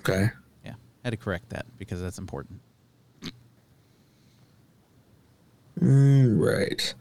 [0.00, 0.30] Okay.
[0.64, 2.60] Yeah, I had to correct that because that's important.
[5.80, 6.94] Mm, right.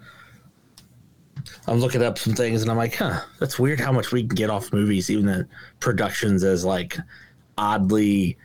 [1.66, 4.36] I'm looking up some things and I'm like, huh, that's weird how much we can
[4.36, 5.48] get off movies, even the
[5.80, 6.98] productions as like
[7.58, 8.38] oddly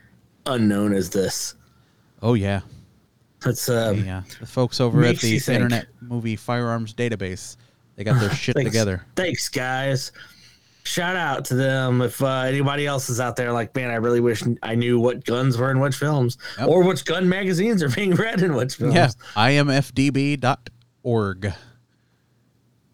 [0.46, 1.56] unknown as this.
[2.22, 2.60] Oh yeah,
[3.44, 4.22] That's um, yeah.
[4.40, 5.36] The folks over at the.
[5.36, 7.56] Internet Movie Firearms Database,
[7.96, 9.04] they got their shit thanks, together.
[9.16, 10.12] Thanks, guys.
[10.84, 12.00] Shout out to them.
[12.02, 15.24] If uh, anybody else is out there, like, man, I really wish I knew what
[15.24, 16.68] guns were in which films, Yep.
[16.68, 18.94] or which gun magazines are being read in which films.
[18.94, 20.44] Yeah, imfdb.org.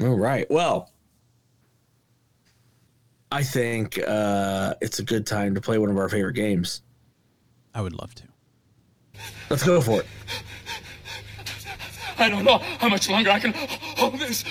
[0.00, 0.50] All right.
[0.50, 0.92] Well,
[3.32, 6.82] I think uh, it's a good time to play one of our favorite games.
[7.74, 8.24] I would love to.
[9.50, 10.06] Let's go for it.
[12.18, 14.42] I don't know how much longer I can hold this.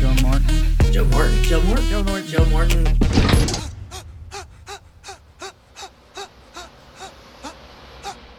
[0.00, 0.92] John Martin.
[0.92, 1.42] Joe Martin.
[1.44, 1.86] Joe Martin.
[1.88, 2.26] Joe Martin.
[2.26, 2.86] Joe Martin.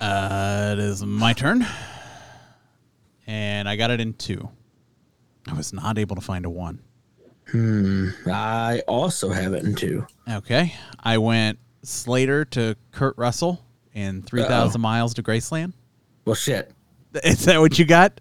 [0.01, 1.65] Uh, it is my turn,
[3.25, 4.49] and I got it in two.
[5.47, 6.81] I was not able to find a one.
[7.51, 8.09] Hmm.
[8.27, 10.05] I also have it in two.
[10.29, 15.73] Okay, I went Slater to Kurt Russell in Three Thousand Miles to Graceland.
[16.25, 16.71] Well, shit.
[17.23, 18.19] Is that what you got?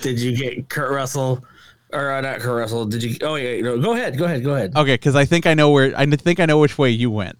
[0.00, 1.44] Did you get Kurt Russell?
[1.92, 2.84] Or uh, not Kurt Russell?
[2.86, 3.16] Did you?
[3.22, 3.60] Oh yeah.
[3.60, 4.18] No, go ahead.
[4.18, 4.42] Go ahead.
[4.42, 4.74] Go ahead.
[4.74, 7.38] Okay, because I think I know where I think I know which way you went.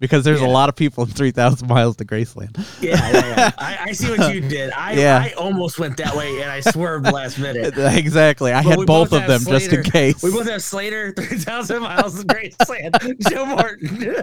[0.00, 0.46] Because there's Yeah.
[0.46, 2.56] a lot of people in Three Thousand Miles to Graceland.
[2.80, 3.50] Yeah, yeah, yeah.
[3.58, 4.70] I, I see what you did.
[4.72, 4.94] I.
[5.28, 7.74] I almost went that way and I swerved last minute.
[7.76, 8.50] exactly.
[8.52, 10.22] I But had both both of them just in case.
[10.22, 13.28] We both have Slater, 3,000 miles to Graceland.
[13.30, 14.16] Joe Martin.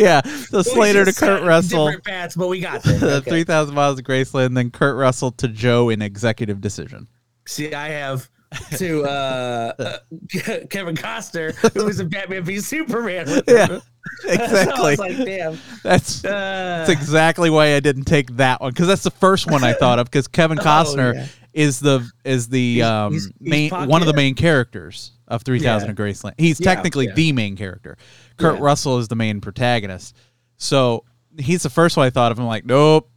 [0.00, 3.18] yeah, so Slater to Kurt Russell, Different paths, but we got there.
[3.18, 3.30] Okay.
[3.30, 7.06] Three Thousand Miles to Graceland, then Kurt Russell to Joe in executive decision.
[7.46, 8.28] See, I have
[8.76, 9.96] to uh, uh,
[10.70, 13.42] Kevin Costner, who was in Batman v Superman.
[13.48, 13.80] Yeah.
[14.22, 14.90] So exactly.
[14.92, 15.58] was like, damn.
[15.84, 19.62] That's Uh, that's exactly why I didn't take that one because that's the first one
[19.62, 21.26] I thought of because Kevin Costner Oh, yeah.
[21.52, 25.60] is the is the um he's- he's main one of the main characters of Three
[25.60, 25.92] Thousand Yeah.
[25.92, 26.32] of Graceland.
[26.38, 27.14] He's Yeah, technically yeah.
[27.14, 27.98] the main character.
[28.38, 28.58] Kurt.
[28.58, 30.16] Russell is the main protagonist.
[30.56, 31.04] So
[31.38, 32.38] he's the first one I thought of.
[32.40, 33.10] I'm like, nope.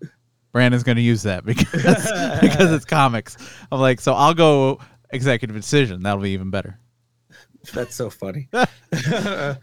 [0.51, 1.71] Brandon's going to use that because
[2.41, 3.37] because it's comics.
[3.71, 4.79] I'm like, so I'll go
[5.13, 6.03] executive decision.
[6.03, 6.79] That'll be even better.
[7.73, 8.49] That's so funny.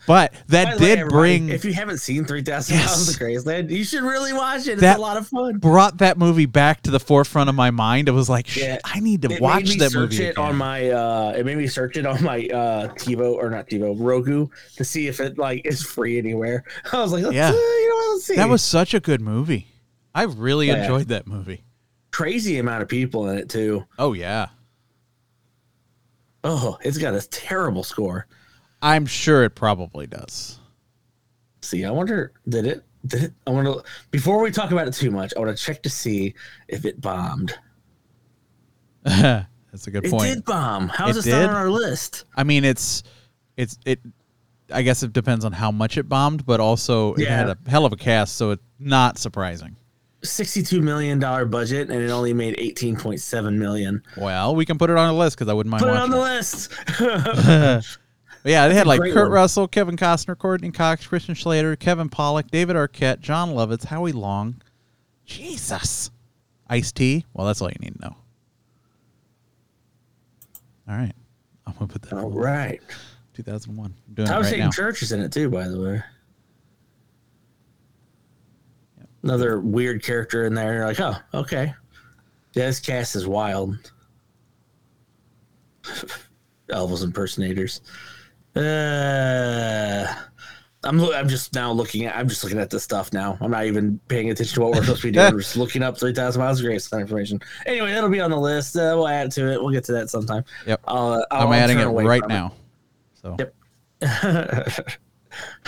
[0.06, 2.86] But that way, did everybody, bring If you haven't seen 3,000 Yes.
[2.88, 4.72] Miles of Graceland, you should really watch it.
[4.72, 5.58] It's That- a lot of fun.
[5.58, 8.08] brought that movie back to the forefront of my mind.
[8.08, 8.78] It was like, shit, Yeah.
[8.84, 10.24] I need to It watch made me that search movie.
[10.24, 10.44] it again.
[10.44, 13.94] on my uh it made me search it on my uh TiVo or not TiVo
[13.98, 16.64] Roku to see if it like is free anywhere.
[16.92, 17.50] I was like, Yeah.
[17.50, 18.36] uh, you know what, let's see.
[18.36, 19.66] That was such a good movie.
[20.14, 20.82] I really Yeah.
[20.82, 21.62] enjoyed that movie.
[22.10, 23.84] crazy amount of people in it too.
[23.98, 24.46] Oh yeah.
[26.44, 28.26] Oh, it's got a terrible score.
[28.83, 30.59] I'm sure it probably does.
[31.62, 34.94] See, I wonder did it did it I want to before we talk about it
[34.94, 36.35] too much, I want to check to see
[36.68, 37.55] if it bombed.
[39.05, 40.35] That's a good It point.
[40.35, 40.88] did bomb.
[40.88, 42.24] How is It it, not on our list?
[42.37, 43.03] I mean, it's
[43.57, 44.00] it's it.
[44.72, 47.85] I guess it depends on how much it bombed, but also it had a hell
[47.85, 49.76] of a cast, so it's not surprising.
[50.22, 54.02] $62 million budget and it only made 18.7 million.
[54.16, 56.11] Well, we can put it on the list because I wouldn't mind Put it on
[56.11, 56.20] the it.
[56.20, 57.96] list.
[58.44, 59.33] Yeah, they had like Kurt one.
[59.33, 64.62] Russell, Kevin Costner, Courteney Cox, Christian Slater, Kevin Pollak, David Arquette, Jon Lovitz, Howie Long.
[65.26, 66.11] Jesus.
[66.68, 67.26] Ice T.
[67.35, 68.16] Well, that's all you need to know.
[70.88, 71.12] All right.
[71.66, 72.80] I'm going to put that All right.
[73.35, 73.94] 2001.
[74.09, 74.70] I'm doing Thomas it right Hayden now.
[74.70, 76.02] Church is in it too, by the way.
[79.22, 80.74] Another weird character in there.
[80.74, 81.74] You're like, oh, okay.
[82.54, 83.76] Yeah, this cast is wild.
[86.70, 87.80] Elvis impersonators.
[88.56, 90.12] Uh,
[90.83, 93.37] I'm I'm just now looking at I'm just looking at this stuff now.
[93.40, 95.33] I'm not even paying attention to what we're supposed to be doing.
[95.35, 97.40] We're just looking up 3,000 miles of grace information.
[97.66, 98.76] Anyway, that'll be on the list.
[98.76, 99.61] Uh, we'll add to it.
[99.61, 100.44] We'll get to that sometime.
[100.66, 100.80] Yep.
[100.87, 102.54] I'll, uh, I'll I'm adding it right now.
[103.12, 103.54] So Yep.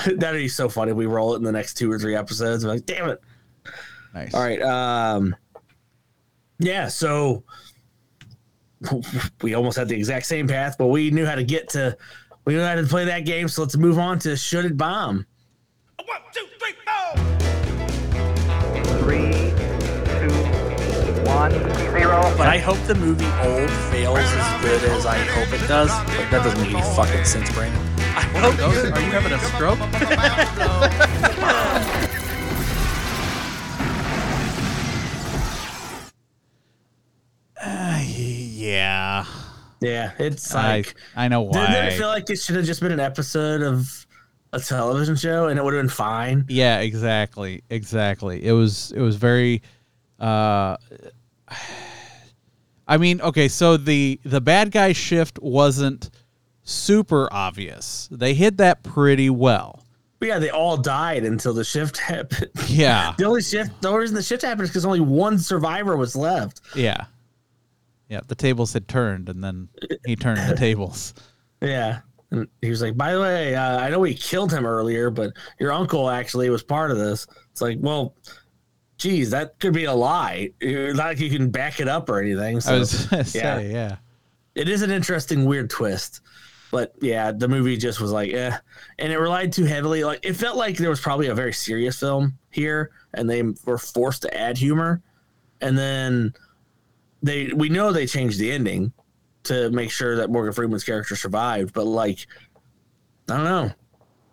[0.06, 0.92] That'd be so funny.
[0.92, 2.64] We roll it in the next two or three episodes.
[2.64, 3.20] We're like, damn it.
[4.14, 4.34] Nice.
[4.34, 4.60] All right.
[4.62, 5.34] Um,
[6.58, 6.88] yeah.
[6.88, 7.44] So
[9.42, 11.96] we almost had the exact same path, but we knew how to get to.
[12.44, 13.48] We knew how to play that game.
[13.48, 15.26] So let's move on to should it bomb.
[16.04, 17.16] One, two, three, four.
[18.98, 19.52] Three,
[20.18, 20.34] two,
[21.30, 22.34] one, zero.
[22.36, 25.90] But I hope the movie Old fails as good as I hope it does.
[26.16, 27.80] But that doesn't make any fucking sense, Brandon.
[28.14, 28.58] I hope.
[28.58, 29.78] Are you having a stroke?
[37.62, 39.24] Uh, yeah.
[39.80, 41.66] Yeah, it's like I know why.
[41.66, 44.06] didn't it feel like it should have just been an episode of
[44.52, 46.44] a television show and it would have been fine?
[46.48, 47.62] Yeah, exactly.
[47.70, 48.44] Exactly.
[48.44, 49.62] It was it was very
[50.20, 50.76] uh
[52.86, 56.10] I mean, okay, so the the bad guy shift wasn't
[56.62, 58.08] super obvious.
[58.10, 59.84] They hid that pretty well.
[60.18, 62.50] But yeah, they all died until the shift happened.
[62.68, 63.14] Yeah.
[63.18, 66.14] the only shift, the only reason the shift happened is because only one survivor was
[66.14, 66.60] left.
[66.76, 67.06] Yeah.
[68.12, 69.70] Yeah, the tables had turned and then
[70.04, 71.14] he turned the tables.
[71.62, 72.00] Yeah.
[72.32, 75.32] And he was like, by the way, uh, I know we killed him earlier, but
[75.60, 77.24] your uncle actually was part of this.
[77.52, 78.16] It's like, well,
[78.98, 80.50] geez, that could be a lie.
[80.58, 82.60] It's Not like you can back it up or anything.
[82.60, 83.60] So I was gonna say, yeah.
[83.60, 83.96] yeah.
[84.56, 86.20] it is an interesting, weird twist.
[86.72, 88.58] But yeah, the movie just was like, eh.
[88.98, 90.02] And it relied too heavily.
[90.02, 93.78] Like, it felt like there was probably a very serious film here, and they were
[93.78, 95.00] forced to add humor.
[95.60, 96.34] And then
[97.22, 98.92] they, we know they changed the ending
[99.44, 101.72] to make sure that Morgan Freeman's character survived.
[101.74, 102.26] But like,
[103.28, 103.72] I don't know.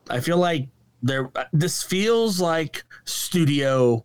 [0.10, 0.68] I feel like
[1.04, 1.30] there.
[1.36, 4.04] Uh, this feels like studio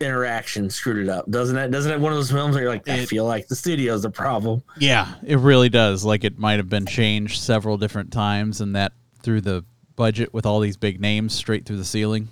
[0.00, 1.70] interaction screwed it up, doesn't it?
[1.70, 2.00] Doesn't it?
[2.00, 4.62] One of those films where you're like, I It- feel like the studio's the problem.
[4.78, 6.04] Yeah, it really does.
[6.04, 8.92] Like it might have been changed several different times and that
[9.22, 9.64] through the
[9.96, 12.28] budget with all these big names straight through the ceiling.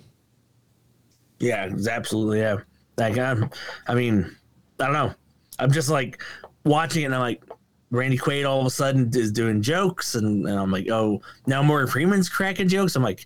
[1.39, 2.39] Yeah, it's absolutely.
[2.39, 2.57] Yeah.
[2.97, 3.49] Like, I'm,
[3.87, 4.35] I mean,
[4.79, 5.13] I don't know.
[5.59, 6.21] I'm just like
[6.65, 7.43] watching it and I'm like,
[7.91, 11.61] Randy Quaid all of a sudden is doing jokes and, and I'm like, oh, now
[11.61, 12.95] Morgan Freeman's cracking jokes.
[12.95, 13.25] I'm like,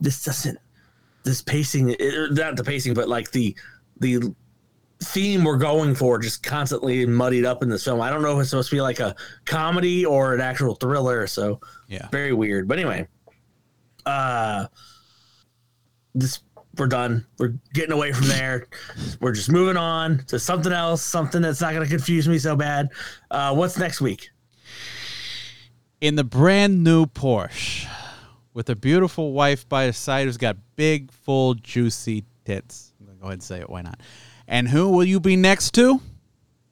[0.00, 0.58] this doesn't,
[1.24, 3.54] this pacing, it, not the pacing, but like the,
[4.00, 4.34] the
[5.02, 8.00] theme we're going for just constantly muddied up in this film.
[8.00, 11.26] I don't know if it's supposed to be like a comedy or an actual thriller.
[11.26, 12.08] So Yeah.
[12.10, 12.66] very weird.
[12.66, 13.06] But anyway,
[14.06, 14.68] uh,
[16.14, 16.40] this
[16.78, 17.26] we're done.
[17.38, 18.68] We're getting away from there.
[19.20, 22.56] We're just moving on to something else, something that's not going to confuse me so
[22.56, 22.90] bad.
[23.30, 24.28] Uh, what's next week?
[26.00, 27.88] In the brand new Porsche
[28.52, 32.92] with a beautiful wife by his side who's got big, full, juicy tits.
[32.98, 33.68] I'm going to go ahead and say it.
[33.68, 34.00] Why not?
[34.48, 36.00] And who will you be next to?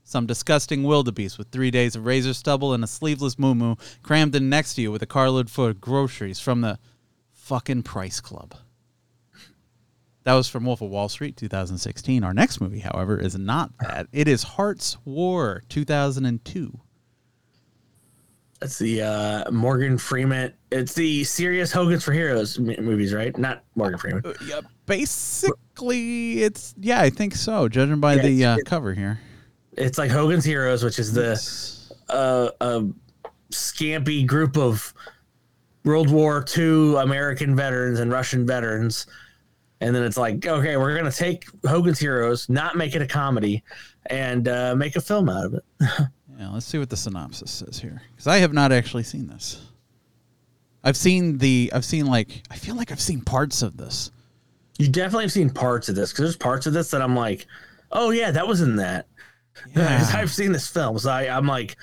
[0.05, 4.49] Some disgusting wildebeest with three days of razor stubble and a sleeveless moo crammed in
[4.49, 6.79] next to you with a carload full of groceries from the
[7.33, 8.55] fucking Price Club.
[10.25, 12.25] That was from Wolf of Wall Street 2016.
[12.25, 14.07] Our next movie, however, is not that.
[14.13, 16.81] It is Hart's War 2002.
[18.61, 20.55] That's the uh, Morgan Freeman.
[20.71, 23.37] It's the serious Hogan's for Heroes m- movies, right?
[23.37, 24.23] Not Morgan Freeman.
[24.47, 27.69] Yeah, basically, it's yeah, I think so.
[27.69, 29.21] Judging by Yeah, the uh, it- cover here,
[29.77, 31.33] It's like Hogan's Heroes, which is the
[32.09, 32.85] uh, a
[33.53, 34.95] scampy group of
[35.85, 39.07] World War II American veterans and Russian veterans.
[39.81, 43.63] And then it's like, okay, we're gonna take Hogan's Heroes, not make it a comedy,
[44.07, 45.65] and uh, make a film out of it.
[46.39, 46.51] yeah.
[46.51, 49.61] Let's see what the synopsis says here, because I have not actually seen this.
[50.85, 54.11] I've seen the, I've seen like, I feel like I've seen parts of this.
[54.79, 57.47] You definitely have seen parts of this because there's parts of this that I'm like,
[57.91, 59.07] oh yeah, that was in that.
[59.73, 60.11] Yeah.
[60.13, 61.77] I've seen this film, so I, I'm like,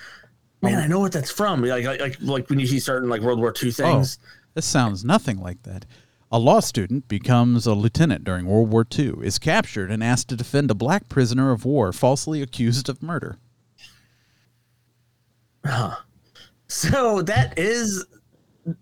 [0.62, 1.64] man, I know what that's from.
[1.64, 4.20] Like, like, like, like when you see certain like World War II things.
[4.22, 5.86] Oh, this sounds nothing like that.
[6.32, 10.38] A law student becomes a lieutenant during World War II, is captured and asked to
[10.38, 13.38] defend a black prisoner of war falsely accused of murder.
[16.68, 18.06] So that is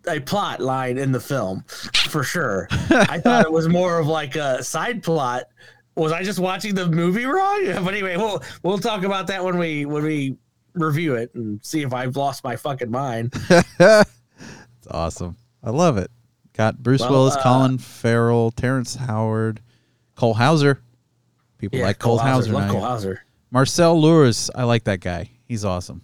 [0.08, 1.64] a plot line in the film
[2.10, 2.68] for sure.
[2.92, 5.46] I thought it was more of like a side plot.
[5.96, 7.66] Was I just watching the movie wrong?
[7.84, 10.38] But anyway, we'll we'll talk about that when we when we
[10.76, 13.34] review it and see if I've lost my fucking mind.
[13.80, 15.36] It's awesome.
[15.62, 16.10] I love it.
[16.60, 19.62] Got Bruce Well, Willis, uh, Colin Farrell, Terrence Howard,
[20.16, 20.82] Cole Hauser.
[21.58, 22.52] People like Cole, Hauser.
[22.52, 22.70] Love.
[22.70, 23.24] Cole Hauser.
[23.50, 24.50] Marcel Lewis.
[24.54, 25.30] I like that guy.
[25.46, 26.02] He's awesome.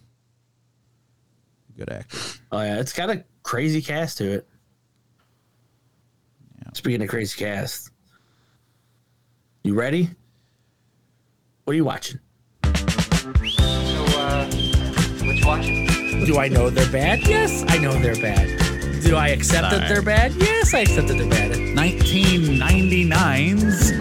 [1.75, 2.17] Good actor.
[2.53, 4.47] Oh yeah, it's got a crazy cast to it.
[6.59, 6.69] Yeah.
[6.71, 7.91] Speaking of crazy cast,
[9.65, 10.09] you ready?
[11.65, 12.21] What are you watching?
[12.63, 13.41] What
[15.35, 16.23] you watching?
[16.23, 17.27] Do I know they're bad?
[17.27, 18.64] Yes, I know they're bad.
[19.05, 20.33] Do I accept that they're bad?
[20.33, 21.51] Yes, I accept that they're bad.
[21.51, 23.91] 1999's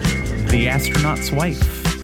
[0.49, 2.03] The Astronaut's Wife.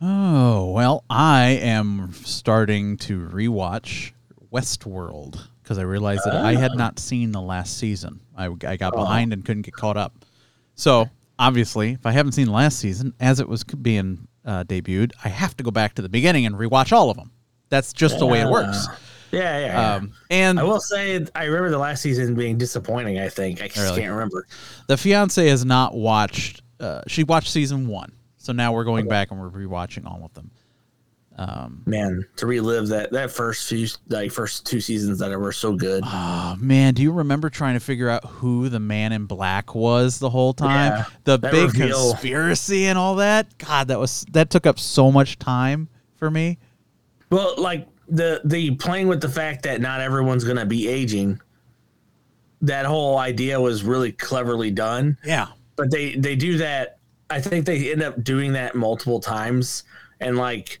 [0.00, 4.12] Oh, well, I am starting to rewatch
[4.50, 8.20] Westworld because I realized that I had not seen the last season.
[8.34, 10.24] I, I got behind and couldn't get caught up.
[10.76, 15.12] So, obviously, if I haven't seen the last season, as it was being uh, debuted,
[15.26, 17.32] I have to go back to the beginning and rewatch all of them.
[17.68, 18.88] That's just the way it works.
[19.30, 19.66] Yeah, yeah.
[19.66, 19.94] yeah.
[19.96, 23.18] Um, and I will say, I remember the last season being disappointing.
[23.18, 24.00] I think I just Really?
[24.00, 24.46] can't remember.
[24.86, 26.62] the fiance has not watched.
[26.80, 30.32] Uh, she watched season one, so now we're going back and we're rewatching all of
[30.34, 30.50] them.
[31.86, 36.02] Man, to relive that that first few like first two seasons that were so good.
[36.04, 40.18] Oh man, do you remember trying to figure out who the man in black was
[40.18, 40.92] the whole time?
[40.92, 42.10] Yeah, the big reveal.
[42.12, 43.56] conspiracy and all that.
[43.58, 46.58] God, that was that took up so much time for me.
[47.30, 51.40] Well, like the the playing with the fact that not everyone's gonna be aging.
[52.62, 55.16] That whole idea was really cleverly done.
[55.24, 55.48] Yeah.
[55.76, 56.98] but they they do that
[57.30, 59.84] i think they end up doing that multiple times
[60.20, 60.80] and like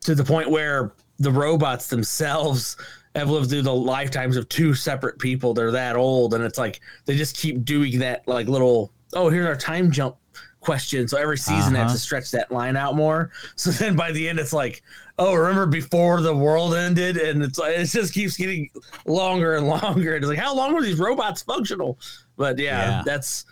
[0.00, 2.76] to the point where the robots themselves
[3.14, 6.80] have lived through the lifetimes of two separate people they're that old and it's like
[7.04, 10.16] they just keep doing that like little oh here's our time jump
[10.64, 11.94] question so every season they have Uh-huh.
[11.96, 14.82] to stretch that line out more so then by the end it's like
[15.18, 18.70] oh remember before the world ended and it's like it just keeps getting
[19.06, 21.98] longer and longer And it's like how long were these robots functional
[22.36, 23.02] but yeah, Yeah.
[23.04, 23.44] that's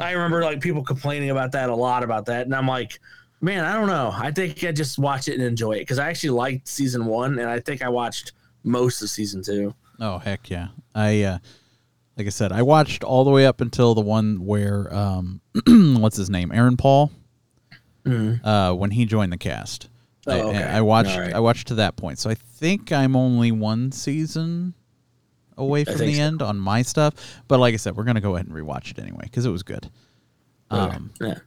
[0.00, 3.00] I remember like people complaining about that a lot about that, and I'm like,
[3.40, 4.12] man, I don't know.
[4.14, 7.38] I think I just watch it and enjoy it because I actually liked season one,
[7.38, 9.74] and I think I watched most of season two.
[10.00, 10.68] Oh heck yeah!
[10.94, 11.38] I uh,
[12.16, 16.16] like I said, I watched all the way up until the one where um, what's
[16.16, 17.10] his name, Aaron Paul,
[18.06, 19.88] uh, when he joined the cast.
[20.26, 20.40] I.
[20.40, 20.62] Oh, okay.
[20.62, 21.16] I watched.
[21.16, 21.32] Right.
[21.34, 24.74] I watched to that point, so I think I'm only one season
[25.56, 26.22] away from the so.
[26.22, 27.14] end on my stuff.
[27.48, 29.62] But like I said, we're gonna go ahead and rewatch it anyway because it was
[29.62, 29.88] good.
[30.70, 31.38] Um, Yeah.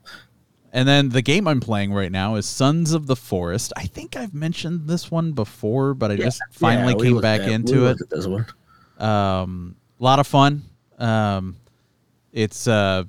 [0.72, 3.74] and then the game I'm playing right now is Sons of the Forest.
[3.76, 7.50] I think I've mentioned this one before, but I just finally Yeah, came back at-
[7.50, 7.98] into it.
[8.10, 8.46] this one.
[8.98, 10.64] Um, a lot of fun.
[10.98, 11.58] Um,
[12.32, 13.04] it's uh,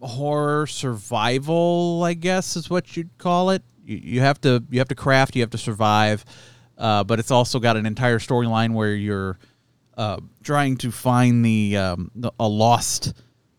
[0.00, 3.62] horror survival, I guess is what you'd call it.
[3.84, 6.24] You, you have to you have to craft, you have to survive,
[6.78, 9.38] uh, but it's also got an entire storyline where you're
[9.96, 13.12] uh, trying to find the, um, the a lost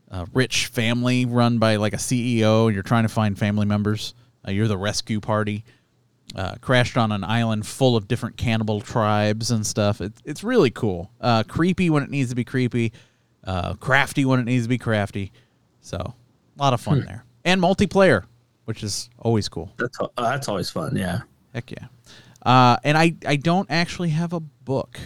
[0.10, 4.14] uh, rich family run by like a CEO, and you're trying to find family members.
[4.46, 5.64] Uh, you're the rescue party
[6.36, 10.02] uh, crashed on an island full of different cannibal tribes and stuff.
[10.02, 11.12] It, it's really cool.
[11.22, 12.94] Uh, creepy when it needs to be creepy,
[13.44, 15.32] uh, crafty when it needs to be crafty.
[15.82, 17.26] So, a lot of fun there.
[17.46, 18.26] And multiplayer,
[18.66, 19.72] which is always cool.
[19.78, 20.96] That's uh, that's always fun.
[20.96, 21.22] Yeah.
[21.54, 21.88] Heck yeah.
[22.42, 25.00] Uh, and I, I don't actually have a book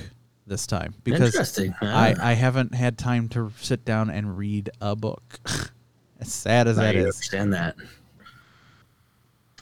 [0.45, 1.75] this time because Interesting.
[1.81, 2.15] I.
[2.19, 5.39] I haven't had time to sit down and read a book.
[6.19, 7.05] as sad as I that is.
[7.05, 7.75] understand that.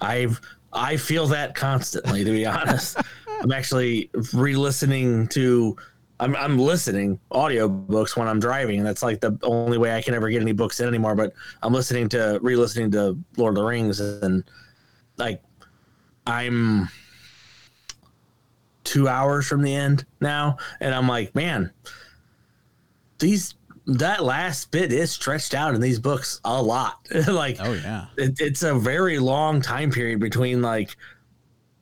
[0.02, 0.40] I've
[0.76, 2.98] I feel that constantly, to be honest.
[3.42, 5.76] I'm actually re-listening to.
[6.20, 10.14] I'm I'm listening audiobooks when I'm driving, and that's like the only way I can
[10.14, 11.16] ever get any books in anymore.
[11.16, 14.44] But I'm listening to re-listening to Lord of the Rings, and
[15.18, 15.42] like
[16.28, 16.90] I'm
[18.84, 21.72] two hours from the end now, and I'm like, man,
[23.20, 23.56] these
[23.88, 27.08] that last bit is stretched out in these books a lot.
[27.28, 28.08] like, Oh, yeah.
[28.18, 30.96] it, it's a very long time period between like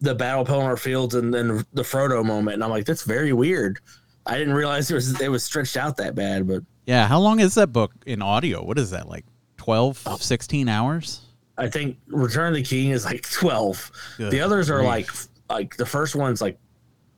[0.01, 3.31] the Battle of Pelennor Fields and then the Frodo moment, and I'm like, that's very
[3.31, 3.79] weird.
[4.25, 7.07] I didn't realize it was it was stretched out that bad, but Yeah.
[7.07, 8.63] How long is that book in audio?
[8.63, 9.25] What is that, like
[9.57, 11.21] 12, 16 hours?
[11.57, 13.91] I think Return of the King is like 12.
[14.17, 14.87] Good the others are grief.
[14.89, 15.07] like
[15.49, 16.57] like the first one's like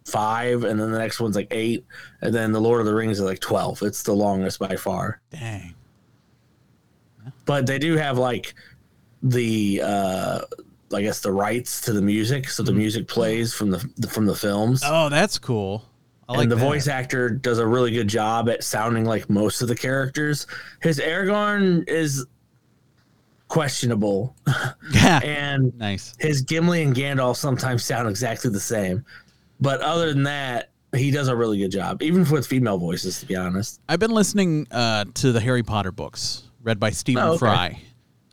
[0.06, 1.86] five, and then the next one's like eight,
[2.22, 3.82] and then the Lord of the Rings is like 12.
[3.84, 5.20] It's the longest by far.
[5.32, 5.74] Dang.
[7.46, 8.54] but they do have like
[9.24, 10.42] the uh
[10.94, 14.36] I guess the rights to the music, so the music plays from the from the
[14.36, 14.82] films.
[14.86, 15.84] Oh, that's cool.
[16.30, 16.62] I like and the that.
[16.62, 20.48] voice actor does a really good job at sounding like most of the characters.
[20.82, 22.26] His Aragorn is
[23.48, 24.36] questionable,
[24.92, 25.20] Yeah.
[25.24, 26.16] and nice.
[26.20, 29.06] his Gimli and Gandalf sometimes sound exactly the same.
[29.60, 33.20] But other than that, he does a really good job, even with female voices.
[33.20, 37.24] To be honest, I've been listening uh, to the Harry Potter books read by Stephen
[37.24, 37.38] Oh, okay.
[37.40, 37.82] Fry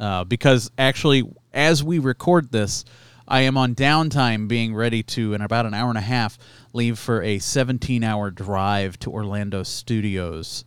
[0.03, 2.85] uh, because actually, as we record this,
[3.29, 6.39] I am on downtime being ready to, in about an hour and a half,
[6.73, 10.65] leave for a 17 hour drive to Orlando Studios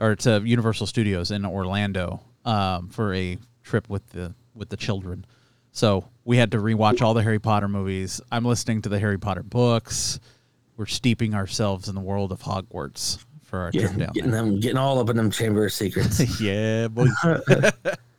[0.00, 5.24] or to Universal Studios in Orlando um, for a trip with the with the children.
[5.74, 8.20] So we had to rewatch all the Harry Potter movies.
[8.30, 10.20] I'm listening to the Harry Potter books.
[10.76, 14.42] We're steeping ourselves in the world of Hogwarts for our trip getting, down getting there.
[14.42, 16.40] them getting all up in them chamber of secrets.
[16.40, 17.08] yeah, boy.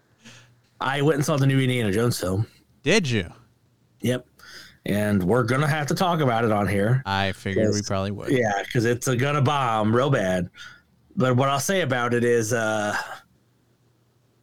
[0.81, 2.45] I went and saw the new Indiana Jones film.
[2.83, 3.31] Did you?
[4.01, 4.27] Yep.
[4.85, 7.01] And we're gonna have to talk about it on here.
[7.05, 8.31] I figured we probably would.
[8.31, 10.49] Yeah, because it's a gonna bomb real bad.
[11.15, 12.95] But what I'll say about it is, uh,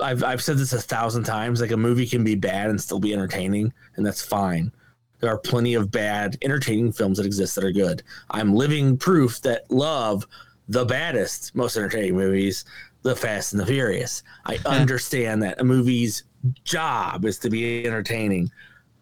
[0.03, 1.61] I've I've said this a thousand times.
[1.61, 4.73] Like a movie can be bad and still be entertaining, and that's fine.
[5.21, 8.03] There are plenty of bad, entertaining films that exist that are good.
[8.31, 10.27] I'm living proof that love
[10.69, 12.65] the baddest, most entertaining movies,
[13.03, 14.25] The Fast and the Furious.
[14.47, 16.25] I understand that a movie's
[16.65, 18.51] job is to be entertaining.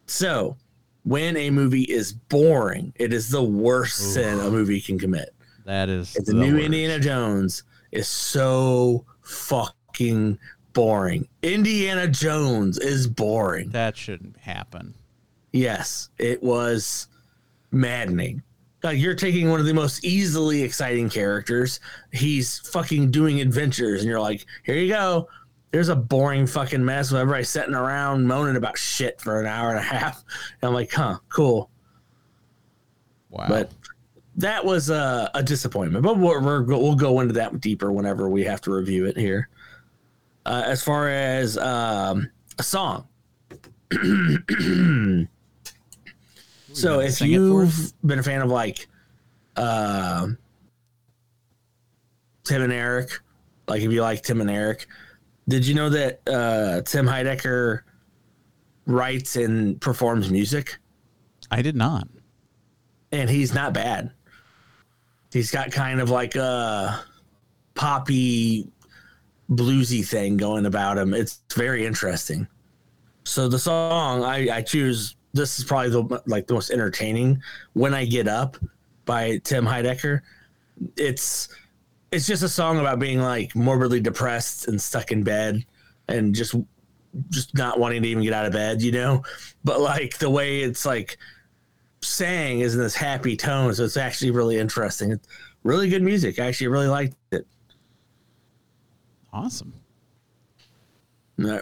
[0.06, 0.56] So,
[1.04, 5.34] when a movie is boring, it is the worst sin a movie can commit.
[5.64, 6.66] That is The, the new worst.
[6.66, 10.38] Indiana Jones is so fucking
[10.72, 11.28] boring.
[11.42, 13.70] Indiana Jones is boring.
[13.70, 14.94] That shouldn't happen.
[15.52, 17.08] Yes, it was
[17.70, 18.42] maddening.
[18.82, 21.80] Like you're taking one of the most easily exciting characters.
[22.12, 25.28] He's fucking doing adventures, and you're like, here you go.
[25.70, 29.70] There's a boring fucking mess with everybody sitting around moaning about shit for an hour
[29.70, 30.24] and a half.
[30.60, 31.70] And I'm like, huh, cool.
[33.28, 33.46] Wow.
[33.48, 33.70] But
[34.36, 36.04] that was a, a disappointment.
[36.04, 39.48] But we're, we're, we'll go into that deeper whenever we have to review it here.
[40.50, 42.28] Uh, as far as um,
[42.58, 43.06] a song.
[46.72, 47.78] so if sing it for us?
[47.78, 48.88] you've been a fan of like
[49.54, 50.26] uh,
[52.42, 53.20] Tim and Eric,
[53.68, 54.88] like if you like Tim and Eric,
[55.46, 57.82] did you know that uh, Tim Heidecker
[58.86, 60.78] writes and performs music?
[61.48, 62.08] I did not.
[63.12, 64.10] and he's not bad.
[65.32, 67.04] He's got kind of like a
[67.76, 68.66] poppy,
[69.50, 71.14] bluesy thing going about him.
[71.14, 72.46] It's very interesting.
[73.24, 77.42] So the song I, I choose, this is probably the like the most entertaining.
[77.74, 78.56] When I Get Up
[79.10, 80.20] by Tim Heidecker.
[80.96, 81.48] It's
[82.12, 85.64] it's just a song about being like morbidly depressed and stuck in bed
[86.06, 86.54] and just
[87.28, 89.24] just not wanting to even get out of bed, you know.
[89.64, 91.18] But like the way it's like
[92.02, 95.10] sang is in this happy tone, so it's actually really interesting.
[95.10, 95.26] It's
[95.64, 96.38] really good music.
[96.38, 97.16] I actually really liked.
[99.32, 99.74] Awesome.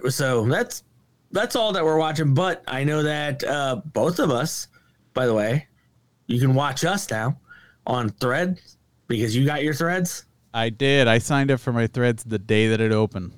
[0.09, 0.83] So that's
[1.31, 2.35] that's all that we're watching.
[2.35, 4.69] But I know that uh, both of us,
[5.15, 5.69] by the way,
[6.27, 7.39] you can watch us now
[7.87, 8.61] on Thread
[9.07, 10.25] because you got your threads.
[10.55, 11.09] I did.
[11.09, 13.33] I signed up for my threads the day that it opened.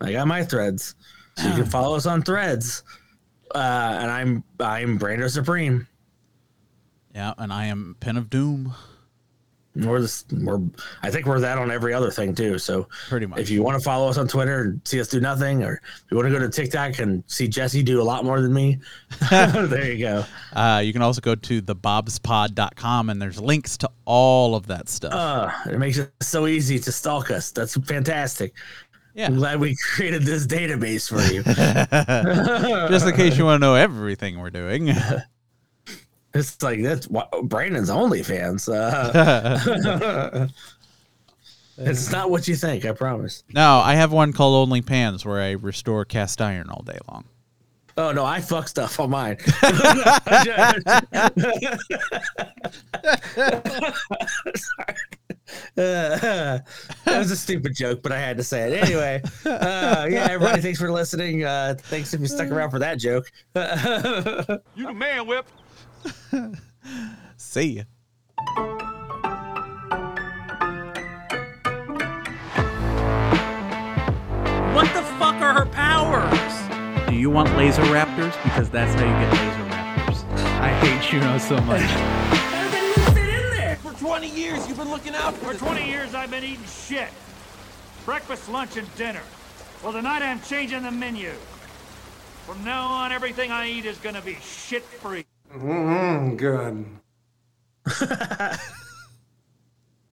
[0.00, 0.94] I got my threads,
[1.36, 2.82] so you can follow us on Threads.
[3.54, 5.86] Uh, and I'm I'm Brando Supreme.
[7.14, 8.74] Yeah, and I am Pen of Doom.
[9.78, 10.60] We're this we're
[11.02, 12.58] I think we're that on every other thing too.
[12.58, 13.38] So Pretty much.
[13.38, 16.02] if you want to follow us on Twitter and see us do nothing, or if
[16.10, 18.78] you want to go to TikTok and see Jesse do a lot more than me,
[19.30, 20.24] there you go.
[20.52, 25.12] Uh, you can also go to thebobspod.com and there's links to all of that stuff.
[25.12, 27.50] Uh, it makes it so easy to stalk us.
[27.52, 28.54] That's fantastic.
[29.14, 29.26] yeah.
[29.26, 31.42] I'm glad we created this database for you.
[32.90, 34.90] Just in case you want to know everything we're doing.
[36.34, 38.68] It's like that's what Brandon's OnlyFans.
[38.68, 40.48] Uh,
[41.78, 42.84] it's not what you think.
[42.84, 43.44] I promise.
[43.52, 47.24] no, I have one called Only Pans where I restore cast iron all day long.
[47.96, 49.38] Oh no, I fuck stuff on mine.
[55.76, 56.58] Uh,
[57.04, 59.22] that was a stupid joke, but I had to say it anyway.
[59.44, 61.44] Uh, yeah, everybody, thanks for listening.
[61.44, 63.30] Uh, thanks if you stuck around for that joke.
[64.76, 65.46] You the man, Whip.
[67.36, 67.82] See ya.
[74.74, 77.08] What the fuck are her powers?
[77.08, 78.40] Do you want laser raptors?
[78.42, 80.24] Because that's how you get laser raptors.
[80.60, 81.80] I hate Juno so much.
[81.80, 83.76] How did that even fit in there?
[83.76, 86.64] For 20 years, you've been looking out for For this 20 years, I've been eating
[86.64, 87.08] shit.
[88.04, 89.22] Breakfast, lunch, and dinner.
[89.82, 91.32] Well, tonight I'm changing the menu.
[92.46, 95.26] From now on, everything I eat is gonna be shit free.
[95.50, 96.86] Mm, good.